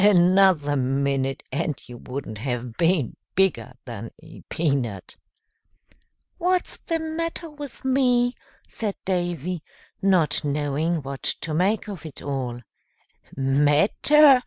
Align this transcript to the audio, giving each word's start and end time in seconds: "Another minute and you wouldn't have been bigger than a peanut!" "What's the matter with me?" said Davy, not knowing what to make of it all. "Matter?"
"Another 0.03 0.75
minute 0.75 1.43
and 1.51 1.77
you 1.87 1.95
wouldn't 1.99 2.39
have 2.39 2.75
been 2.75 3.15
bigger 3.35 3.73
than 3.85 4.09
a 4.23 4.41
peanut!" 4.49 5.15
"What's 6.39 6.77
the 6.77 6.97
matter 6.97 7.47
with 7.51 7.85
me?" 7.85 8.33
said 8.67 8.95
Davy, 9.05 9.61
not 10.01 10.43
knowing 10.43 11.03
what 11.03 11.21
to 11.21 11.53
make 11.53 11.87
of 11.87 12.03
it 12.07 12.19
all. 12.19 12.61
"Matter?" 13.37 14.39